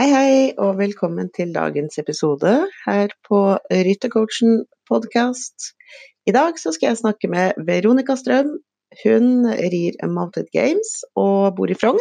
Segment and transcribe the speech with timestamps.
[0.00, 2.50] Hei, hei, og velkommen til dagens episode
[2.86, 5.74] her på Ryttercoachen podkast.
[6.24, 8.54] I dag så skal jeg snakke med Veronica Strøm.
[9.02, 12.00] Hun rir Mounted Games og bor i Frogn,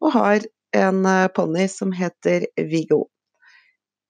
[0.00, 0.48] og har
[0.80, 3.02] en eh, ponni som heter Viggo.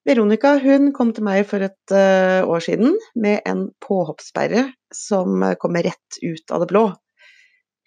[0.06, 5.90] Veronica hun kom til meg for et uh, år siden med en påhoppssperre som kommer
[5.90, 6.86] rett ut av det blå.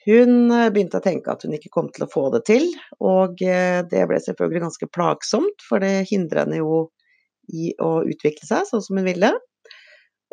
[0.04, 2.68] Hun eh, begynte å tenke at hun ikke kom til å få det til,
[3.04, 6.88] og eh, det ble selvfølgelig ganske plagsomt, for det hindrer henne jo
[7.54, 9.32] i å utvikle seg sånn som hun ville.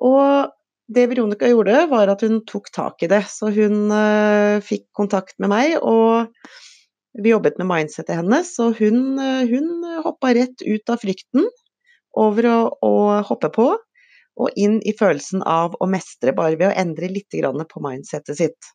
[0.00, 0.50] Og
[0.90, 3.22] det Veronica gjorde, var at hun tok tak i det.
[3.30, 6.30] Så hun uh, fikk kontakt med meg, og
[7.18, 8.50] vi jobbet med mindsetet hennes.
[8.62, 11.46] Og hun, hun hoppa rett ut av frykten
[12.18, 12.94] over å, å,
[13.28, 13.68] hoppe på,
[14.40, 17.38] og inn i følelsen av å mestre, bare ved å endre litt
[17.70, 18.70] på mindsetet sitt.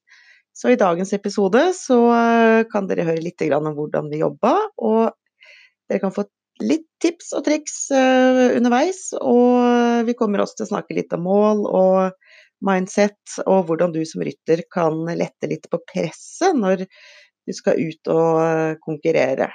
[0.55, 5.11] Så i dagens episode så eh, kan dere høre litt om hvordan vi jobba, og
[5.89, 6.23] dere kan få
[6.63, 9.09] litt tips og triks eh, underveis.
[9.19, 12.15] Og vi kommer også til å snakke litt om mål og
[12.65, 18.11] mindset, og hvordan du som rytter kan lette litt på presset når du skal ut
[18.15, 19.51] og eh, konkurrere.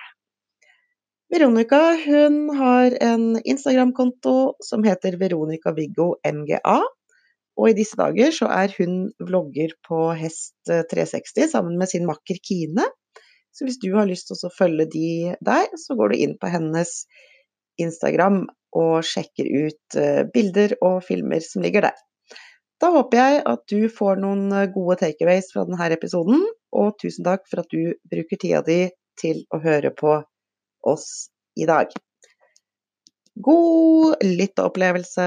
[1.31, 6.81] Veronica hun har en Instagram-konto som heter Veronica Viggo MGA.
[7.61, 12.07] Og i disse dager så er hun vlogger på Hest 360 eh, sammen med sin
[12.09, 12.87] makker Kine.
[13.53, 15.11] Så hvis du har lyst til å følge de
[15.45, 17.03] der, så går du inn på hennes
[17.83, 18.47] Instagram
[18.81, 21.99] og sjekker ut eh, bilder og filmer som ligger der.
[22.81, 27.27] Da håper jeg at du får noen eh, gode takeaways fra denne episoden, og tusen
[27.27, 28.81] takk for at du bruker tida di
[29.21, 30.17] til å høre på
[30.89, 31.09] oss
[31.61, 31.93] i dag.
[33.41, 35.27] God lytteopplevelse!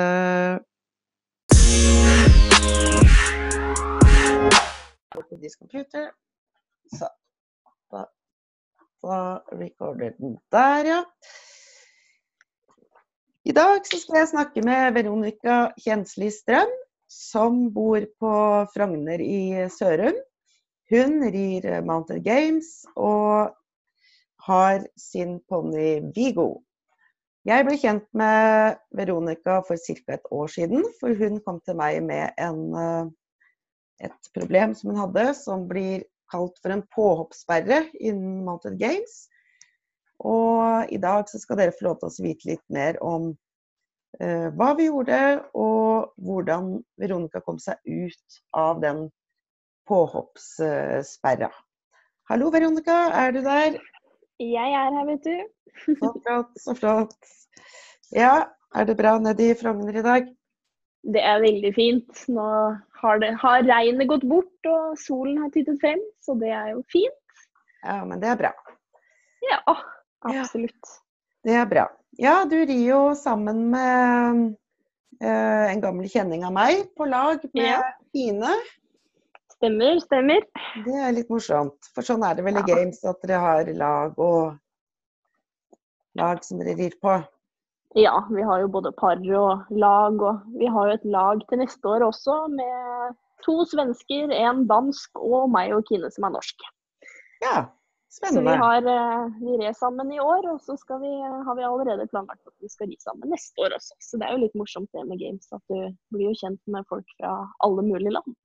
[5.73, 6.11] Computer.
[6.97, 7.07] Så.
[7.91, 8.05] Da,
[9.01, 10.99] da recorder den der, ja.
[13.45, 16.69] I dag så skal jeg snakke med Veronica Kjensli Strøm,
[17.09, 18.33] som bor på
[18.75, 20.19] Frogner i Sørum.
[20.91, 23.55] Hun rir Mountain Games og
[24.47, 26.61] har sin ponni Vigo.
[27.43, 30.15] Jeg ble kjent med Veronica for ca.
[30.15, 33.09] et år siden, for hun kom til meg med en, eh,
[34.07, 39.27] et problem som hun hadde, som blir kalt for en påhoppssperre innen Mounted Games.
[40.23, 43.33] Og i dag så skal dere få lov til å vite litt mer om
[44.21, 45.19] uh, hva vi gjorde,
[45.53, 49.09] og hvordan Veronica kom seg ut av den
[49.89, 51.51] påhoppssperra.
[52.31, 53.81] Hallo, Veronica, er du der?
[54.41, 55.35] Jeg er her, vet du.
[55.83, 57.33] Så flott, så flott.
[58.13, 58.33] Ja,
[58.75, 60.27] er det bra nede i Frogner i dag?
[61.13, 62.23] Det er veldig fint.
[62.31, 62.47] Nå
[63.01, 66.83] har, det, har regnet gått bort og solen har tittet frem, så det er jo
[66.93, 67.45] fint.
[67.83, 68.53] Ja, men det er bra.
[69.43, 69.59] Ja,
[70.23, 70.93] absolutt.
[70.93, 71.87] Ja, det er bra.
[72.21, 74.43] Ja, du rir jo sammen med
[75.19, 77.81] uh, en gammel kjenning av meg på lag med ja.
[78.15, 78.53] Ine.
[79.63, 80.41] Stemmer, stemmer.
[80.83, 81.87] Det er litt morsomt.
[81.95, 84.57] For sånn er det vel i games at dere har lag og
[86.19, 87.13] lag som dere rir på?
[87.95, 90.19] Ja, vi har jo både par og lag.
[90.19, 93.15] Og vi har jo et lag til neste år også med
[93.47, 96.67] to svensker, en dansk og meg og Kine som er norsk.
[97.47, 97.63] Ja,
[98.11, 98.43] spennende.
[98.43, 102.11] Så vi har eh, vi rer sammen i år, og så vi, har vi allerede
[102.11, 103.95] planlagt at vi skal ri sammen neste år også.
[104.03, 106.83] Så det er jo litt morsomt det med games, at du blir jo kjent med
[106.91, 108.35] folk fra alle mulige land.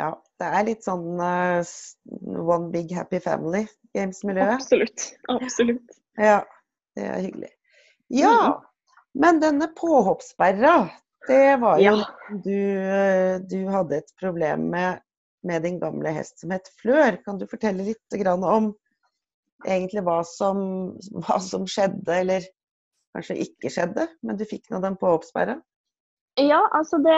[0.00, 1.60] Ja, det er litt sånn uh,
[2.40, 3.66] one big happy family,
[3.96, 4.56] games-miljøet.
[4.56, 5.10] Absolutt.
[5.32, 6.00] Absolutt.
[6.16, 6.40] Ja.
[6.96, 7.50] Det er hyggelig.
[8.10, 8.64] Ja, mm.
[9.22, 10.74] men denne påhoppssperra,
[11.28, 12.06] det var jo ja.
[12.42, 12.56] du,
[13.46, 15.02] du hadde et problem med,
[15.46, 17.20] med din gamle hest som het Flør.
[17.24, 18.72] Kan du fortelle litt om
[19.68, 20.62] egentlig hva som,
[21.20, 22.48] hva som skjedde, eller
[23.14, 25.60] kanskje ikke skjedde, men du fikk nå den påhoppssperra?
[26.40, 27.16] Ja, altså det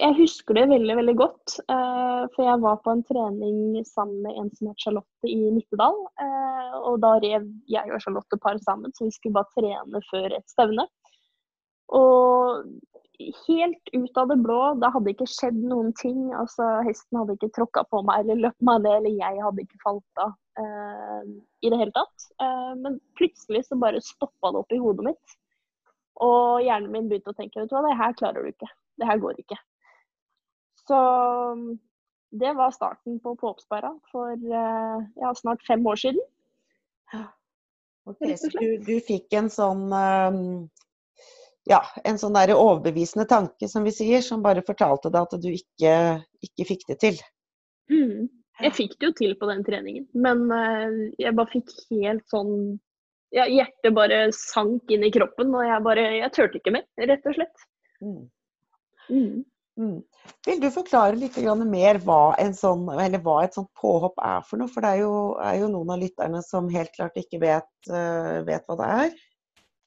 [0.00, 1.58] Jeg husker det veldig, veldig godt.
[1.70, 5.98] Uh, for jeg var på en trening sammen med en som het Charlotte i Nittedal.
[6.18, 10.34] Uh, og da rev jeg og Charlotte par sammen, så vi skulle bare trene før
[10.34, 10.88] et stevne.
[11.94, 12.66] Og
[13.46, 16.26] helt ut av det blå, det hadde ikke skjedd noen ting.
[16.34, 19.82] Altså hesten hadde ikke tråkka på meg eller løpt meg ned, eller jeg hadde ikke
[19.84, 21.22] falt av uh,
[21.62, 22.30] i det hele tatt.
[22.82, 25.40] men plutselig så bare stoppa det opp i hodet mitt.
[26.24, 28.68] Og hjernen min begynte å tenke vet du hva, det her klarer du ikke.
[28.96, 29.58] Det her går ikke.
[30.86, 30.98] Så
[32.30, 36.22] det var starten på påoppsperra for eh, ja, snart fem år siden.
[38.06, 40.40] Okay, så du, du, fikk en sånn um,
[41.66, 45.48] ja, en sånn der overbevisende tanke, som vi sier, som bare fortalte deg at du
[45.50, 45.94] ikke,
[46.46, 47.18] ikke fikk det til?
[47.90, 48.28] Mm.
[48.62, 52.54] Jeg fikk det jo til på den treningen, men uh, jeg bare fikk helt sånn
[53.36, 57.28] ja, hjertet bare sank inn i kroppen, og jeg bare Jeg turte ikke mer, rett
[57.28, 57.68] og slett.
[58.00, 58.24] Mm.
[59.10, 59.44] Mm.
[59.76, 59.96] Mm.
[60.46, 61.36] Vil du forklare litt
[61.68, 64.72] mer hva, sånn, hva, et sånt påhopp er for noe?
[64.72, 68.40] For det er jo, er jo noen av lytterne som helt klart ikke vet, uh,
[68.48, 69.18] vet hva det er.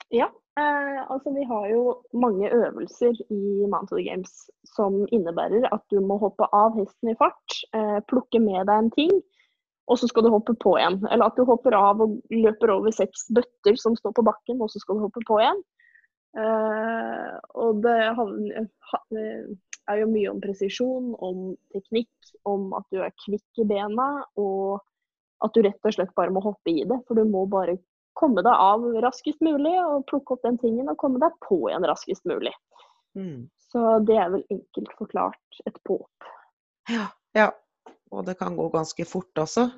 [0.10, 0.26] Ja,
[0.58, 1.82] eh, altså vi har jo
[2.18, 7.60] mange øvelser i Mantle Games som innebærer at du må hoppe av hesten i fart,
[7.78, 9.14] eh, plukke med deg en ting,
[9.90, 11.00] og så skal du hoppe på igjen.
[11.10, 14.70] Eller at du hopper av og løper over seks bøtter som står på bakken, og
[14.72, 15.62] så skal du hoppe på igjen.
[16.38, 17.96] Eh, og det
[19.90, 24.84] er jo mye om presisjon, om teknikk, om at du er kvikk i bena, og
[25.46, 27.00] at du rett og slett bare må hoppe i det.
[27.08, 27.80] For du må bare
[28.20, 31.88] komme deg av raskest mulig og plukke opp den tingen og komme deg på igjen
[31.88, 32.54] raskest mulig.
[33.18, 33.48] Mm.
[33.72, 36.30] Så det er vel enkelt forklart et påp.
[36.90, 37.50] Ja, ja.
[38.16, 39.70] Og det kan gå ganske fort også?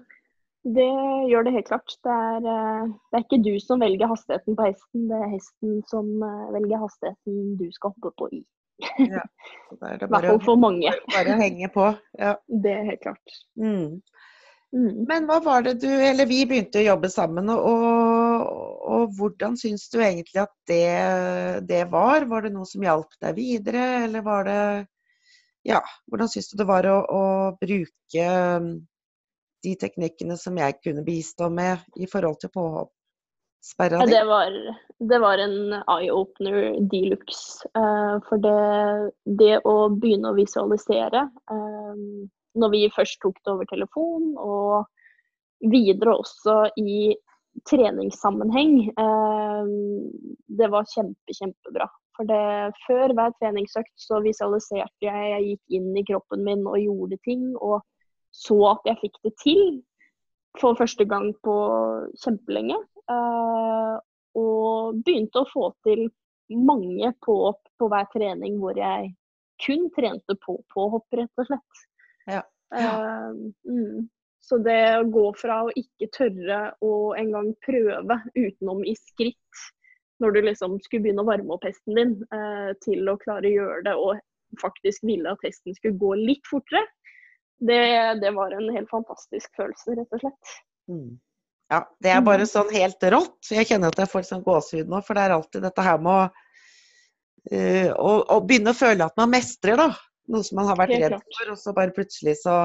[0.61, 0.87] Det
[1.31, 1.93] gjør det helt klart.
[2.05, 5.79] Det er, eh, det er, ikke du som velger hastigheten på hesten, det er hesten
[5.89, 8.43] som eh, velger hastigheten du skal hoppe på i.
[9.01, 9.23] Ja,
[9.73, 10.93] I hvert fall for mange.
[11.13, 11.91] Bare henge på.
[12.19, 12.35] Ja.
[12.63, 13.39] Det er helt klart.
[13.57, 14.01] Mm.
[14.71, 15.03] Mm.
[15.09, 18.45] Men hva var det du Eller vi begynte å jobbe sammen, og,
[18.87, 22.29] og hvordan syns du egentlig at det, det, var?
[22.29, 24.61] Var det noe som hjalp deg videre, eller var det
[25.67, 27.25] Ja, hvordan syns du det var å, å
[27.61, 28.25] bruke
[28.57, 28.71] um,
[29.61, 34.15] de teknikkene som jeg kunne bistå med i forhold til påhoppsperra di?
[34.15, 34.57] Ja, det, var,
[35.13, 37.69] det var en eye-opener de luxe.
[37.77, 38.57] Uh, for det,
[39.41, 46.17] det, å begynne å visualisere um, når vi først tok det over telefon, og videre
[46.19, 47.13] også i
[47.69, 48.77] treningssammenheng.
[48.89, 49.65] Eh,
[50.47, 51.87] det var kjempe, kjempebra.
[52.21, 56.77] For det, før hver treningsøkt så visualiserte jeg, jeg gikk inn i kroppen min og
[56.77, 57.79] gjorde ting, og
[58.29, 59.63] så at jeg fikk det til
[60.61, 61.55] for første gang på
[62.21, 62.77] kjempelenge.
[63.09, 63.97] Uh,
[64.37, 66.05] og begynte å få til
[66.53, 67.39] mange på,
[67.81, 69.15] på hver trening hvor jeg
[69.65, 71.83] kun trente på påhopp, rett og slett.
[72.29, 72.45] Ja.
[72.69, 74.05] Uh, mm.
[74.45, 79.65] Så det å gå fra å ikke tørre å engang prøve utenom i skritt,
[80.21, 83.55] når du liksom skulle begynne å varme opp hesten din, uh, til å klare å
[83.55, 84.21] gjøre det og
[84.61, 86.83] faktisk ville at hesten skulle gå litt fortere,
[87.61, 87.81] det,
[88.21, 90.55] det var en helt fantastisk følelse, rett og slett.
[90.89, 91.09] Mm.
[91.71, 93.37] Ja, det er bare sånn helt rått.
[93.53, 96.13] Jeg kjenner at jeg får sånn gåsehud nå, for det er alltid dette her med
[96.13, 96.47] å,
[97.53, 99.91] uh, å, å begynne å føle at man mestrer, da.
[100.31, 102.57] Noe som man har vært redd for, og så bare plutselig så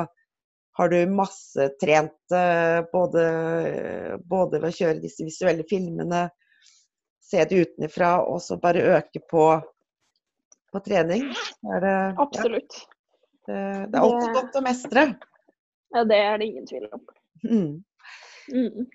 [0.76, 3.22] har du masse trent eh, både,
[4.28, 6.26] både ved å kjøre disse visuelle filmene,
[7.26, 9.46] se det utenfra, og så bare øke på,
[10.72, 11.26] på trening.
[11.62, 12.78] Det, Absolutt.
[13.46, 13.58] Ja, det,
[13.90, 15.06] det, er alltid det, godt å mestre.
[15.94, 17.02] Ja, det er det ingen tvil om.
[17.46, 17.72] Mm.
[18.52, 18.86] Mm.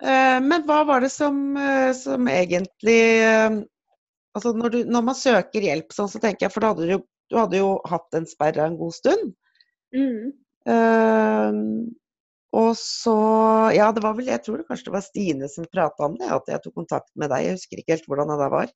[0.00, 3.02] Eh, men hva var det som, eh, som egentlig
[4.30, 7.00] Altså når, du, når, man søker hjelp sånn, så tenker jeg, for hadde du
[7.30, 9.32] du hadde jo hatt en sperre en god stund.
[9.94, 10.32] Mm.
[12.56, 13.16] Og så
[13.76, 16.30] Ja, det var vel Jeg tror det kanskje det var Stine som prata om det,
[16.34, 17.46] at jeg tok kontakt med deg.
[17.46, 18.72] Jeg husker ikke helt hvordan det var.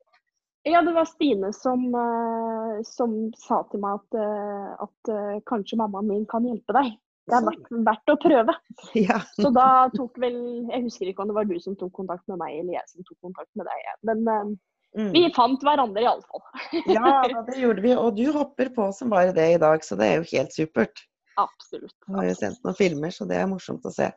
[0.65, 5.77] Ja, det var Stine som, uh, som sa til meg at, uh, at uh, kanskje
[5.81, 6.95] mammaen min kan hjelpe deg.
[7.25, 8.55] Det er verdt, verdt å prøve.
[9.09, 9.19] Ja.
[9.33, 10.37] Så da tok vel
[10.69, 13.05] Jeg husker ikke om det var du som tok kontakt med meg, eller jeg som
[13.09, 13.91] tok kontakt med deg.
[14.07, 14.57] Men
[14.95, 15.11] Mm.
[15.11, 16.43] Vi fant hverandre iallfall.
[16.87, 17.95] ja, det gjorde vi.
[17.99, 21.03] Og du hopper på som bare det i dag, så det er jo helt supert.
[21.41, 21.95] Absolutt.
[22.07, 24.11] Du har jo sendt noen filmer, så det er morsomt å se.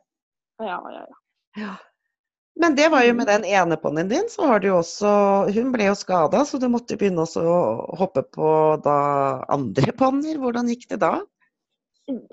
[0.63, 1.21] Ja, ja, ja.
[1.61, 1.75] ja.
[2.57, 5.09] Men det var jo med den ene ponnien din, så har du jo også
[5.53, 7.57] Hun ble jo skada, så du måtte begynne å
[7.99, 8.51] hoppe på
[8.85, 8.99] da
[9.53, 10.39] andre ponnier.
[10.41, 11.19] Hvordan gikk det da?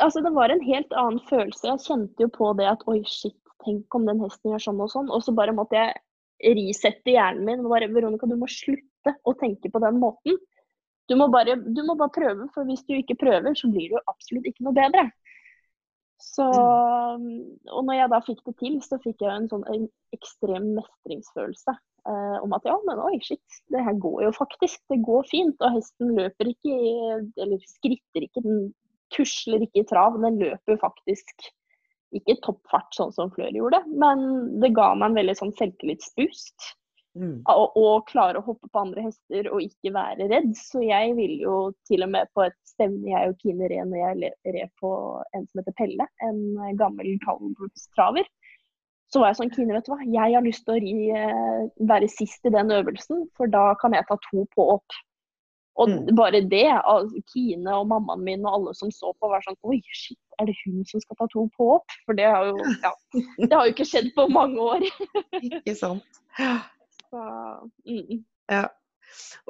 [0.01, 1.67] Altså, det var en helt annen følelse.
[1.67, 4.93] Jeg kjente jo på det at oi, shit, tenk om den hesten gjør sånn og
[4.93, 5.13] sånn.
[5.13, 7.65] Og så bare måtte jeg resette hjernen min.
[7.69, 10.39] Bare, Veronica, du må slutte å tenke på den måten.
[11.11, 13.99] Du må, bare, du må bare prøve, for hvis du ikke prøver, så blir du
[14.11, 15.09] absolutt ikke noe bedre.
[16.25, 20.71] Så, og når jeg da fikk det til, så fikk jeg en sånn en ekstrem
[20.79, 21.75] mestringsfølelse.
[22.05, 24.81] Eh, om at ja, men oi, shit, det her går jo faktisk.
[24.93, 25.59] Det går fint.
[25.61, 26.79] Og hesten løper ikke,
[27.45, 28.65] eller skritter ikke, den
[29.15, 30.17] tusler ikke i trav.
[30.23, 31.51] Den løper faktisk
[32.15, 34.21] ikke toppfart sånn som Flør gjorde, men
[34.63, 36.69] det ga meg en veldig sånn selvtillitsboost.
[37.15, 37.45] Mm.
[37.47, 40.51] Å, klare å hoppe på andre hester og ikke være redd.
[40.59, 44.01] Så jeg ville jo til og med på et stevne jeg og Kine red når
[44.01, 44.91] jeg red på
[45.37, 46.43] en som heter Pelle, en
[46.81, 48.27] gammel kaldblodstraver.
[49.13, 51.65] Så var jeg sånn Kine, vet du hva, jeg har lyst til å ri, eh,
[51.87, 55.03] være sist i den øvelsen, for da kan jeg ta to på opp.
[55.79, 56.15] Og Mm.
[56.15, 56.67] bare det,
[57.33, 60.55] Kine og mammaen min og alle som så på, var sånn Oi, shit, er det
[60.65, 61.91] hun som skal ta to på opp?
[62.07, 62.93] For det har jo, ja,
[63.39, 64.87] det har jo ikke skjedd på mange år.
[65.43, 66.23] Ikke sant.
[67.13, 67.27] Ja.
[67.65, 68.25] Så, mm.
[68.53, 68.65] Ja.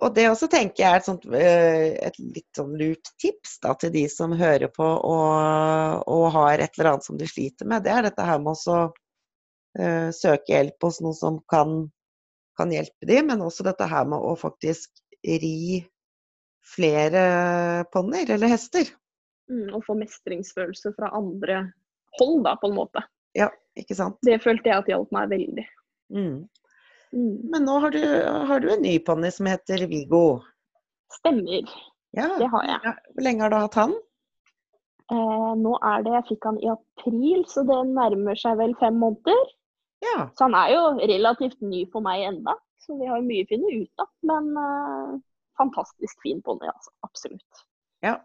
[0.02, 3.74] Og det også tenker jeg er et, sånt, eh, et litt sånn lurt tips da,
[3.78, 7.84] til de som hører på og, og har et eller annet som de sliter med.
[7.86, 11.76] Det er dette her med å uh, søke hjelp hos noen som kan,
[12.58, 14.90] kan hjelpe dem, men også dette her med å faktisk
[15.24, 15.84] ri
[16.74, 17.24] flere
[17.94, 18.90] ponnier eller hester.
[19.52, 21.62] Mm, og få mestringsfølelse fra andre
[22.18, 23.04] hold, da, på en måte.
[23.36, 24.18] Ja, ikke sant.
[24.26, 25.64] Det følte jeg at hjalp meg veldig.
[26.14, 26.36] Mm.
[27.14, 27.36] Mm.
[27.52, 28.02] Men nå har du,
[28.48, 30.40] har du en ny ponni som heter Viggo.
[31.20, 31.70] Stemmer,
[32.14, 32.94] Ja, det har jeg.
[33.14, 33.94] Hvor lenge har du hatt han?
[35.12, 38.98] Eh, nå er det, Jeg fikk han i april, så det nærmer seg vel fem
[39.02, 39.54] måneder.
[40.04, 40.28] Ja.
[40.36, 43.74] Så han er jo relativt ny for meg enda, så vi har mye å finne
[43.82, 44.10] ut av.
[44.30, 45.16] Men eh,
[45.60, 46.94] fantastisk fin ponni, altså.
[47.06, 47.66] Absolutt.
[48.04, 48.18] ja.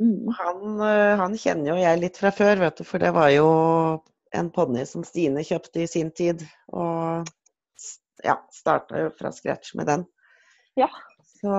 [0.00, 0.30] Mm.
[0.38, 3.48] Han, øh, han kjenner jo jeg litt fra før, vet du, for det var jo
[4.32, 6.44] en ponni som Stine kjøpte i sin tid.
[6.72, 7.28] Og
[8.24, 10.04] ja, starta jo fra scratch med den.
[10.78, 10.88] Ja.
[11.42, 11.52] Så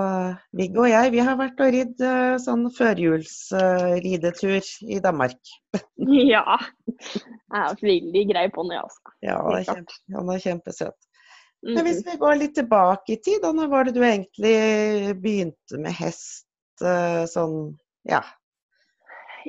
[0.56, 5.40] Viggo og jeg, vi har vært og ridd øh, sånn førjulsridetur i Danmark.
[6.34, 6.56] Ja.
[6.84, 9.12] Jeg er en veldig grei ponni, altså.
[9.22, 10.98] Ja, det er kjempe, han er kjempesøt.
[11.64, 15.80] Men hvis vi går litt tilbake i tid, da, når var det du egentlig begynte
[15.80, 16.44] med hest
[17.32, 17.74] sånn,
[18.08, 18.20] ja.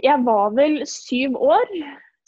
[0.04, 1.72] Jeg var vel syv år.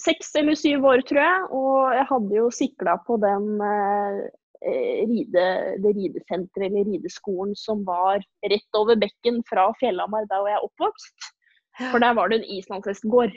[0.01, 1.45] Seks eller syv år, tror jeg.
[1.57, 4.27] Og jeg hadde jo sikla på den eh, eh,
[4.61, 5.45] ride,
[5.83, 10.67] det ridesenteret eller rideskolen som var rett over bekken fra Fjellhamar, der hvor jeg er
[10.67, 11.29] oppvokst.
[11.77, 13.35] For der var det en islandshestgård.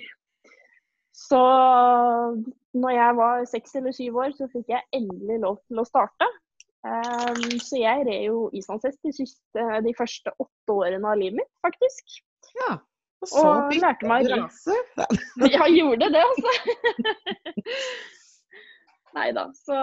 [1.17, 1.41] Så
[2.73, 6.29] når jeg var seks eller syv år, så fikk jeg endelig lov til å starte.
[6.81, 11.53] Um, så jeg red jo islandshest de, siste, de første åtte årene av livet mitt,
[11.67, 12.21] faktisk.
[12.63, 12.79] ja.
[13.21, 14.77] Og så Og meg du rase.
[14.97, 15.09] Ja.
[15.45, 16.53] Jeg gjorde det, altså.
[19.17, 19.49] Nei da.
[19.59, 19.75] Så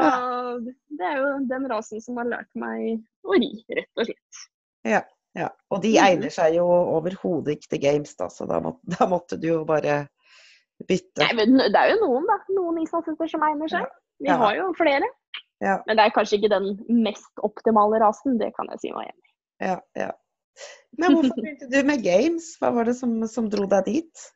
[0.97, 4.43] det er jo den rasen som har lært meg å ri, rett og slett.
[4.87, 5.01] Ja,
[5.35, 5.49] ja.
[5.71, 6.05] Og de Mhm.
[6.05, 9.65] egner seg jo overhodet ikke til games, da, så da måtte, da måtte du jo
[9.65, 10.07] bare
[10.87, 11.23] bytte.
[11.25, 12.37] Nei, men det er jo noen, da.
[12.55, 13.85] Noen islandshester som egner seg.
[14.19, 14.37] Vi Ja.
[14.37, 15.05] har jo flere.
[15.61, 15.79] Ja.
[15.87, 19.25] Men det er kanskje ikke den mest optimale rasen, det kan jeg si meg enig
[19.25, 19.33] i.
[19.65, 20.11] Ja, ja.
[20.97, 22.57] Men hvorfor begynte du med games?
[22.61, 24.31] Hva var det som, som dro deg dit?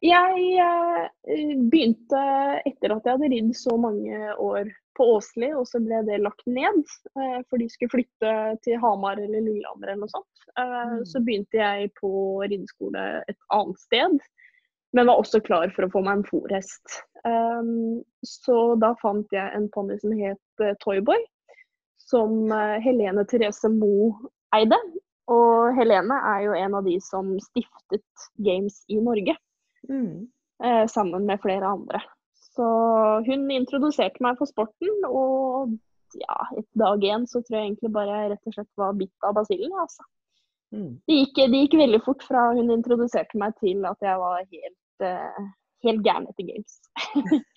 [0.00, 2.20] Jeg eh, begynte
[2.68, 6.46] etter at jeg hadde ridd så mange år på Åsli, og så ble det lagt
[6.48, 6.82] ned.
[7.16, 10.46] Eh, for de skulle flytte til Hamar eller Lillehammer eller noe sånt.
[10.56, 11.04] Eh, Mm.
[11.06, 12.10] Så begynte jeg på
[12.42, 14.16] rideskole et annet sted,
[14.96, 16.96] men var også klar for å få meg en fòrhest.
[17.22, 21.20] Um, så da fant jeg en ponni som het Toyboy,
[22.00, 22.50] som
[22.82, 24.10] Helene Therese Moe
[24.56, 24.78] eide.
[25.30, 29.36] Og Helene er jo en av de som stiftet Games i Norge
[29.88, 30.26] Mm.
[30.64, 32.02] eh, sammen med flere andre.
[32.50, 32.66] Så
[33.26, 35.76] hun introduserte meg for sporten, og
[36.18, 39.26] ja, etter dag én så tror jeg egentlig bare jeg rett og slett var bitt
[39.28, 39.72] av basillen.
[39.78, 40.04] Altså.
[40.74, 40.92] Mm.
[41.06, 45.06] Det, gikk, det gikk veldig fort fra hun introduserte meg til at jeg var helt,
[45.06, 45.48] eh,
[45.86, 46.76] helt gæren etter games.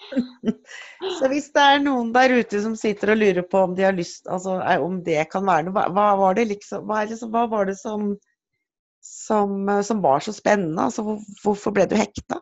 [1.20, 3.98] Så hvis det er noen der ute som sitter og lurer på om de har
[3.98, 7.48] lyst, altså er- om det kan være noe, hva, var det liksom, hva, liksom, hva
[7.52, 8.14] var det som,
[9.04, 10.82] som, eh, som var så spennende?
[10.82, 12.40] Altså hvor, hvorfor ble du hekta?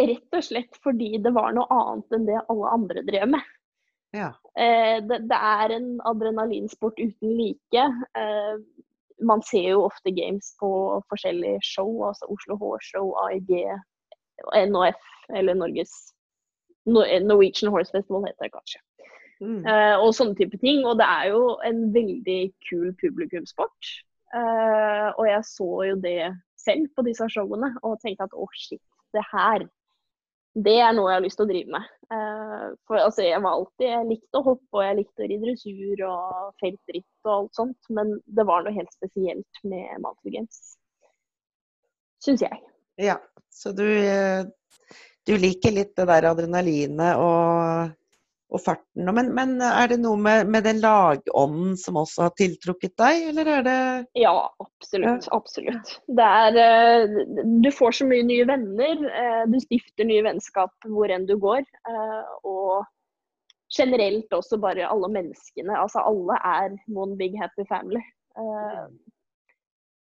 [0.00, 3.50] Rett og slett fordi det var noe annet enn det alle andre drev med.
[4.16, 4.32] Ja.
[4.60, 7.84] Eh, det, det er en adrenalinsport uten like.
[8.18, 8.54] Eh,
[9.22, 10.70] man ser jo ofte games på
[11.12, 13.52] forskjellige show, altså Oslo Hårshow, AIG,
[14.56, 15.04] NHF
[15.36, 15.92] eller Norges
[16.84, 18.80] Norwegian Horse Festival heter det kanskje.
[19.42, 19.60] Mm.
[19.66, 20.82] Eh, og sånne type ting.
[20.86, 23.92] Og det er jo en veldig kul publikumssport.
[24.32, 28.82] Eh, og jeg så jo det selv på disse showene og tenkte at å, shit,
[29.12, 29.66] det her
[30.52, 31.92] det er noe jeg har lyst til å drive med.
[32.12, 35.38] Uh, for altså, jeg var alltid Jeg likte å hoppe, og jeg likte å ri
[35.40, 40.60] dressur og feltritt og alt sånt, men det var noe helt spesielt med Mountain Games.
[42.22, 42.60] Syns jeg.
[43.00, 43.16] Ja,
[43.50, 44.44] så du, eh,
[45.24, 47.96] du liker litt det der adrenalinet og,
[48.52, 49.08] og farten.
[49.16, 53.48] Men, men er det noe med, med den lagånden som også har tiltrukket deg, eller
[53.58, 53.76] er det
[54.20, 55.28] Ja, absolutt.
[55.32, 55.94] Absolutt.
[56.08, 57.20] Det er eh,
[57.64, 59.06] Du får så mye nye venner.
[59.08, 61.64] eh, Du stifter nye vennskap hvor enn du går.
[61.88, 62.84] eh, Og
[63.72, 65.72] generelt også bare alle menneskene.
[65.80, 68.02] Altså alle er one big happy family.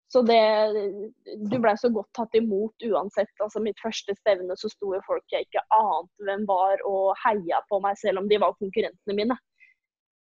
[0.10, 3.30] Eh, Så det Du blei så godt tatt imot uansett.
[3.39, 7.62] Altså mitt første stevne så sto jo folk jeg ikke ante hvem var og heia
[7.70, 9.38] på meg selv om de var konkurrentene mine.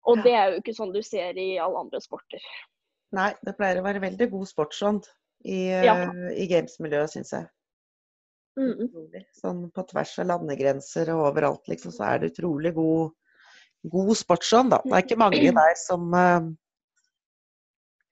[0.07, 2.41] Og det er jo ikke sånn du ser i alle andre sporter.
[3.11, 5.05] Nei, det pleier å være veldig god sportsånd
[5.45, 6.11] i, Ja.
[6.33, 7.47] i games-miljøet, syns jeg.
[8.57, 8.89] Mm.
[9.33, 13.11] Sånn på tvers av landegrenser og overalt, liksom, så er det utrolig god,
[13.89, 14.81] god sportsånd, da.
[14.83, 16.51] Det er ikke mange der som eh,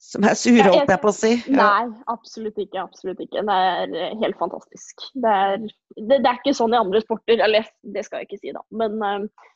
[0.04, 1.32] som er sure, holdt jeg på å si.
[1.48, 1.56] Ja.
[1.56, 2.82] Nei, absolutt ikke.
[2.84, 3.44] Absolutt ikke.
[3.48, 5.06] Det er eh, helt fantastisk.
[5.16, 5.64] Det er,
[5.96, 8.64] det, det er ikke sånn i andre sporter, eller det skal jeg ikke si, da.
[8.76, 9.48] Men eh,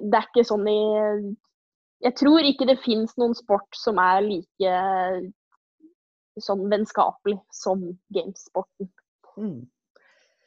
[0.00, 0.78] det er ikke sånn i
[2.04, 4.72] Jeg tror ikke det fins noen sport som er like
[6.42, 8.90] sånn vennskapelig som gamesporten,
[9.34, 9.64] Mm.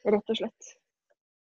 [0.08, 0.68] rett og slett.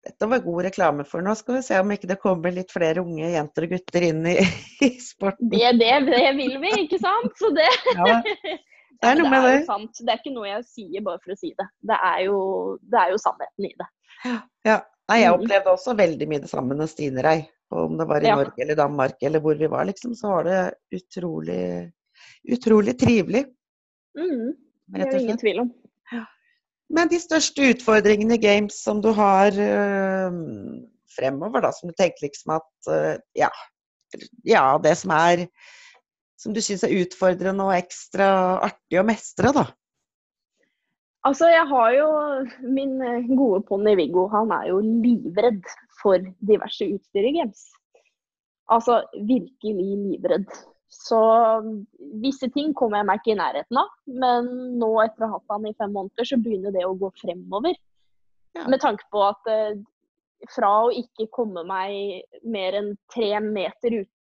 [0.08, 1.34] Dette var god reklame for nå.
[1.36, 4.38] Skal vi se om ikke det kommer litt flere unge jenter og gutter inn i,
[4.88, 5.50] i sporten.
[5.52, 7.34] Det, det, det vil vi, ikke sant?
[7.40, 9.52] Så det Ja, det er noe med det.
[9.52, 10.00] Er jo sant.
[10.02, 11.68] Det er ikke noe jeg sier bare for å si det.
[11.92, 12.38] Det er jo,
[12.82, 13.90] det er jo sannheten i det.
[14.66, 14.80] Ja.
[15.08, 15.38] Nei, jeg Mm.
[15.44, 17.38] opplevde også veldig mye det samme med Stine Rei.
[17.72, 18.36] Om det var i Ja.
[18.40, 20.60] Norge eller Danmark eller hvor vi var, liksom, så var det
[20.96, 21.92] utrolig,
[22.56, 23.46] utrolig trivelig.
[24.18, 24.54] Mm,
[24.96, 25.70] det er det ingen tvil om.
[26.94, 30.38] Men de største utfordringene i games som du har øh,
[31.18, 33.50] fremover, da, som du tenker liksom at øh, ja,
[34.48, 35.48] ja, det som er
[36.38, 38.28] Som du syns er utfordrende og ekstra
[38.62, 39.64] artig å mestre, da.
[41.26, 42.10] Altså, jeg har jo
[42.76, 44.28] min eh, gode ponni Viggo.
[44.30, 45.66] Han er jo livredd
[45.98, 47.64] for diverse utstyr i games.
[48.70, 50.46] Altså virkelig livredd.
[50.94, 51.20] Så
[52.24, 53.92] visse ting kommer jeg meg ikke i nærheten av.
[54.24, 57.12] Men nå etter å ha hatt han i fem måneder, så begynner det å gå
[57.22, 57.76] fremover.
[58.58, 58.66] Ja.
[58.72, 59.76] Med tanke på at eh,
[60.56, 64.14] fra å ikke komme meg mer enn tre meter ut,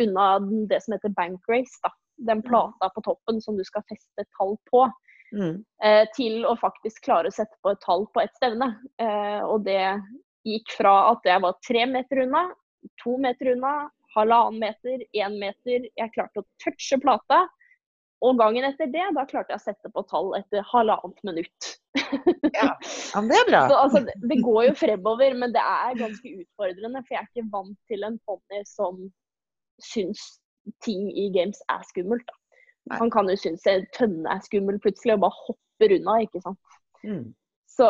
[0.00, 0.26] unna
[0.70, 1.92] det som heter bank race, da.
[2.22, 4.86] Den plata på toppen som du skal feste tall på
[5.32, 5.64] Mm.
[5.82, 8.68] eh, til å faktisk klare å sette på et tall på ett stevne.
[9.00, 9.96] Eh, og det
[10.44, 12.42] gikk fra at jeg var tre meter unna,
[13.02, 15.88] to meter unna, halvannen meter, én meter.
[15.98, 17.42] Jeg klarte å touche plata.
[18.22, 21.72] Og gangen etter det, da klarte jeg å sette på tall etter halvannet minutt.
[22.52, 22.68] Ja.
[23.24, 23.62] det er bra.
[23.70, 27.00] Så altså, det, det går jo fremover, men det er ganske utfordrende.
[27.06, 28.98] For jeg er ikke vant til en ponni som
[29.82, 30.20] syns
[30.84, 32.28] ting i games er skummelt.
[32.28, 32.98] Da.
[33.00, 36.78] Han kan jo synes en tønne er skummel plutselig, og bare hopper unna, ikke sant.
[37.06, 37.32] Mm.
[37.72, 37.88] Så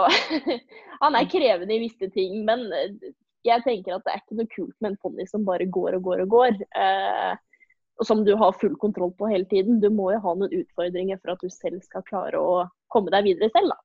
[1.03, 3.13] han er krevende i visse ting, men eh,
[3.47, 6.05] jeg tenker at det er ikke noe kult med en ponni som bare går og
[6.07, 6.61] går og går.
[6.79, 7.33] Eh,
[8.01, 9.81] og som du har full kontroll på hele tiden.
[9.83, 13.29] Du må jo ha noen utfordringer for at du selv skal klare å komme deg
[13.29, 13.81] videre selv, da.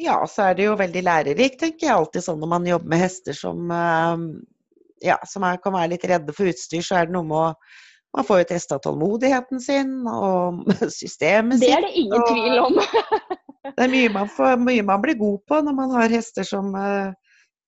[0.00, 3.02] Ja, så er det jo veldig lærerikt, tenker jeg alltid sånn når man jobber med
[3.02, 4.22] hester som, eh,
[5.08, 7.52] ja, som er, kan være litt redde for utstyr, så er det noe med å
[8.16, 10.62] Man får jo testa tålmodigheten sin og
[10.96, 11.66] systemet sitt.
[11.66, 12.78] Det er det ingen tvil om.
[13.76, 16.72] Det er mye man, får, mye man blir god på når man har hester som
[16.72, 17.12] eh,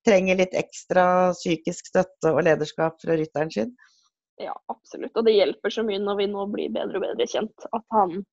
[0.07, 1.05] trenger litt ekstra
[1.37, 3.73] psykisk støtte og lederskap fra rytteren sin.
[4.41, 5.13] Ja, absolutt.
[5.17, 7.67] Og det hjelper så mye når vi nå blir bedre og bedre kjent.
[7.75, 8.23] At han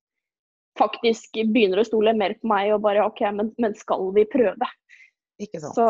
[0.79, 4.69] faktisk begynner å stole mer på meg og bare OK, men, men skal vi prøve?
[5.41, 5.77] Ikke sant?
[5.77, 5.87] Så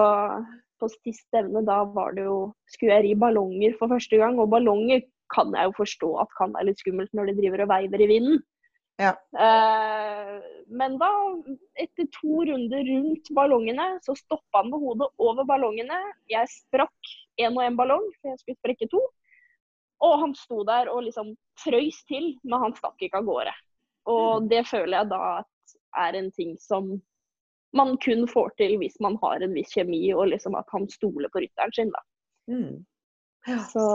[0.80, 4.52] på sist stevne da var det jo Skulle jeg ri ballonger for første gang, og
[4.54, 8.04] ballonger kan jeg jo forstå at kan være litt skummelt når de driver og veiver
[8.04, 8.39] i vinden.
[9.00, 9.14] Ja.
[9.40, 11.10] Eh, men da,
[11.80, 16.00] etter to runder rundt ballongene, så stoppa han med hodet over ballongene.
[16.28, 19.00] Jeg sprakk én og én ballong, for jeg skulle sprekke to.
[20.04, 21.32] Og han sto der og liksom
[21.64, 23.56] frøys til, men han stakk ikke av gårde.
[24.12, 26.92] Og det føler jeg da at er en ting som
[27.76, 31.32] man kun får til hvis man har en viss kjemi, og liksom at han stoler
[31.32, 32.04] på rytteren sin, da.
[32.52, 32.84] Mm.
[33.48, 33.60] Ja.
[33.72, 33.86] Så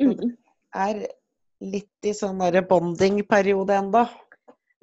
[0.00, 0.32] mm,
[0.74, 1.04] Er
[1.60, 4.04] litt i sånn derre bonding-periode ennå.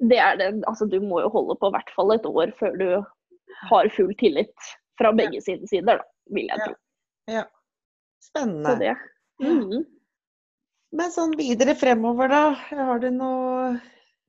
[0.02, 0.48] det er det.
[0.66, 2.86] Altså, du må jo holde på i hvert fall et år før du
[3.70, 6.04] har full tillit fra begge sine sider, da,
[6.34, 6.64] vil jeg Ja.
[6.66, 6.74] tro.
[7.30, 7.44] Ja.
[8.22, 8.78] Så Spennende.
[8.78, 8.96] det.
[9.42, 9.84] Mm.
[10.92, 12.42] Men sånn videre fremover, da?
[12.70, 13.80] Har du noe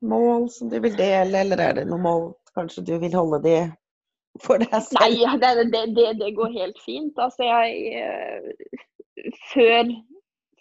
[0.01, 3.57] mål som du vil dele, eller er det noe mål kanskje du vil holde de
[4.41, 4.99] for deg selv?
[5.01, 7.17] Nei, det, det, det, det går helt fint.
[7.17, 8.77] Altså, jeg eh,
[9.53, 9.89] Før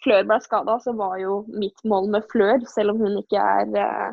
[0.03, 3.77] Flør ble skada, så var jo mitt mål med Flør, selv om hun ikke er
[3.79, 4.11] eh,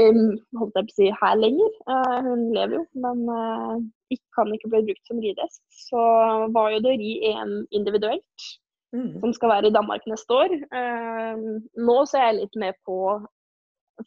[0.00, 1.76] um, holdt jeg på å si, her lenger.
[1.90, 3.76] Uh, hun lever jo, men uh,
[4.12, 5.62] ikke, kan ikke bli brukt som ridehest.
[5.90, 6.02] Så
[6.56, 8.50] var jo det ri EM individuelt,
[8.92, 9.20] Mm.
[9.22, 10.52] som skal være i Danmark neste år.
[10.68, 12.96] Uh, nå så er jeg litt med på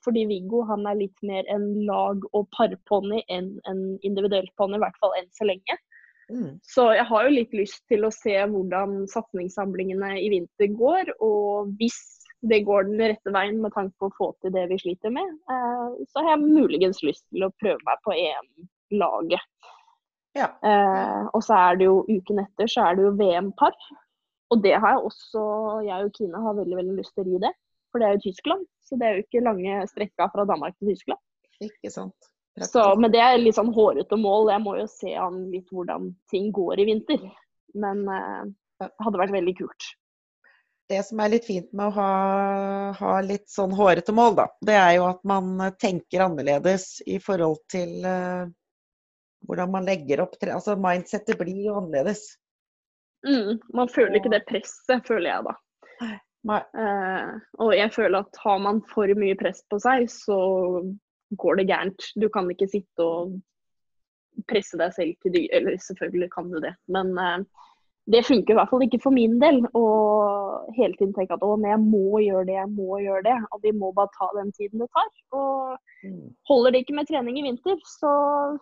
[0.03, 4.83] fordi Viggo han er litt mer en lag- og parponni enn en individuell ponni, i
[4.83, 5.77] hvert fall enn så lenge.
[6.31, 6.59] Mm.
[6.65, 11.11] Så jeg har jo litt lyst til å se hvordan satsingssamlingene i vinter går.
[11.23, 11.99] Og hvis
[12.45, 15.35] det går den rette veien med tanke på å få til det vi sliter med,
[15.51, 19.51] eh, så har jeg muligens lyst til å prøve meg på EM-laget.
[20.35, 20.49] Ja.
[20.67, 23.77] Eh, og så er det jo uken etter så er det jo VM-par.
[24.53, 25.43] Og det har jeg også,
[25.87, 27.53] jeg og Kine har veldig veldig lyst til å ri det.
[27.91, 28.65] For det er jo Tyskland.
[28.85, 31.21] så det er jo ikke lange strekka fra Danmark til Tyskland.
[31.63, 32.27] Ikke sant.
[32.63, 34.53] Så, men det er litt sånn hårete mål.
[34.53, 37.25] Jeg må jo se an litt hvordan ting går i vinter.
[37.75, 39.87] Men det det hadde vært veldig kult.
[40.89, 42.09] Det som er litt fint med å ha,
[42.99, 47.63] ha litt sånn hårete mål, da, det er jo at man tenker annerledes i forhold
[47.71, 48.45] til uh,
[49.47, 50.53] hvordan man legger opp tre...
[50.53, 52.27] Altså mindsettet blir jo annerledes.
[53.25, 55.55] Mm, man føler ikke det presset, føler jeg da.
[56.45, 57.31] Uh,
[57.65, 60.37] og jeg føler at har man for mye press på seg, så
[61.33, 62.09] går det gærent.
[62.15, 63.35] Du kan ikke sitte og
[64.51, 67.39] presse deg selv til dyr Eller selvfølgelig kan du det, men uh,
[68.11, 69.63] det funker i hvert fall ikke for min del.
[69.73, 69.85] å
[70.75, 73.37] hele tiden tenke at å, men jeg må gjøre det, jeg må gjøre det.
[73.49, 75.09] Og vi må bare ta den tiden det tar.
[75.33, 76.27] Og mm.
[76.51, 78.11] holder det ikke med trening i vinter, så,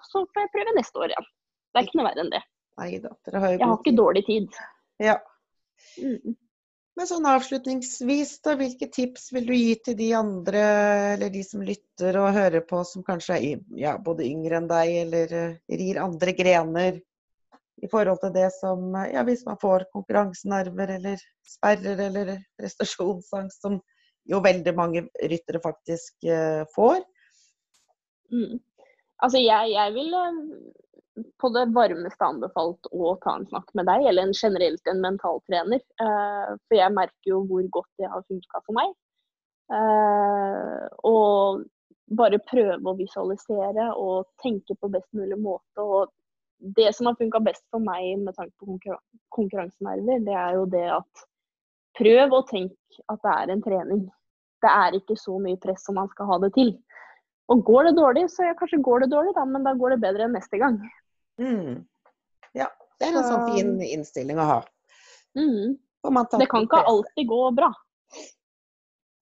[0.08, 1.28] så får jeg prøve neste år igjen.
[1.74, 2.44] Det er ikke noe verre enn det.
[2.80, 4.62] Neida, har jeg har ikke dårlig tid.
[5.04, 5.18] Ja.
[6.00, 6.38] Mm.
[6.94, 10.62] Men sånn avslutningsvis, da, hvilke tips vil du gi til de andre,
[11.16, 14.92] eller de som lytter og hører på, som kanskje er ja, både yngre enn deg,
[15.08, 17.00] eller uh, rir andre grener
[17.84, 21.24] i forhold til det som Ja, hvis man får konkurransenerver eller
[21.56, 23.82] sperrer eller prestasjonsangst, som
[24.30, 27.02] jo veldig mange ryttere faktisk uh, får.
[28.30, 28.62] Mm.
[29.18, 30.14] Altså, jeg, jeg vil
[31.42, 35.84] på det varmeste anbefalt å ta en snakk med deg, eller en generelt en mentaltrener.
[36.02, 38.96] Uh, for jeg merker jo hvor godt det har funka for meg.
[41.08, 41.64] og
[42.18, 45.82] bare prøve å visualisere og tenke på best mulig måte.
[45.82, 46.12] og
[46.64, 48.98] det som har funka best for meg med tanke på
[49.36, 51.24] konkurransenerver, det er jo det at
[52.00, 54.04] prøv å tenke at det er en trening.
[54.64, 56.72] Det er ikke så mye press som man skal ha det til.
[57.52, 60.04] Og går det dårlig, så ja, kanskje går det dårlig, da, men da går det
[60.06, 60.80] bedre enn neste gang.
[61.42, 61.86] Mm.
[62.54, 62.68] Ja,
[63.00, 64.60] det er en sånn fin innstilling å ha.
[65.38, 65.78] Mm.
[66.04, 67.74] Det kan ikke alltid gå bra.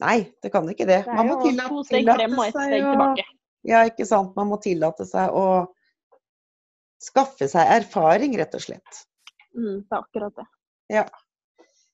[0.01, 1.03] Nei, det kan ikke det.
[1.05, 3.23] det man må tillate, to steg frem og ett steg tilbake.
[3.69, 4.35] Ja, ikke sant.
[4.35, 5.73] Man må tillate seg å
[7.01, 9.05] skaffe seg erfaring, rett og slett.
[9.53, 10.45] Mm, det er akkurat det.
[10.91, 11.05] Ja.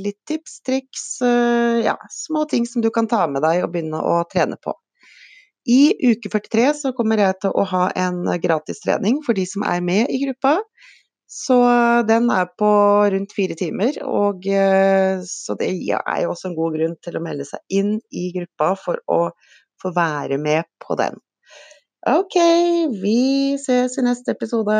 [0.01, 1.03] litt tips, triks,
[1.85, 4.73] ja, små ting som du kan ta med deg og begynne å trene på.
[5.69, 9.67] I uke 43 så kommer jeg til å ha en gratis trening for de som
[9.69, 10.59] er med i gruppa.
[11.31, 11.57] Så
[12.09, 12.71] den er på
[13.13, 14.49] rundt fire timer, og
[15.31, 18.73] så det er jo også en god grunn til å melde seg inn i gruppa
[18.81, 19.21] for å
[19.79, 21.21] få være med på den.
[22.09, 22.35] Ok,
[22.99, 24.75] vi ses i neste episode.